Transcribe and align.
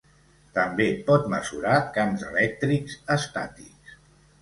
També 0.55 0.87
pot 1.09 1.27
mesurar 1.35 1.75
camps 1.99 2.25
elèctrics 2.33 3.01
estàtics. 3.21 3.99